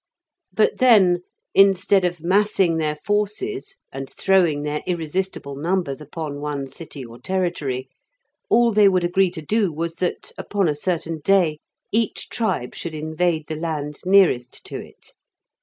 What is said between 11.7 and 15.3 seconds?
each tribe should invade the land nearest to it.